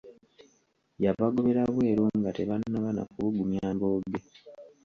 [1.03, 4.19] Yabagobera bweru nga tebannaba na kubugumya mbooge.